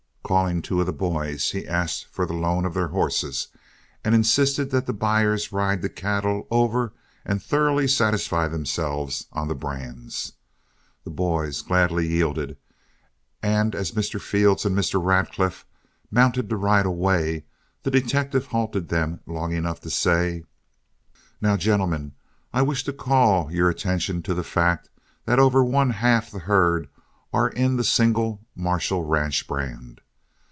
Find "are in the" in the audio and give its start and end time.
27.33-27.83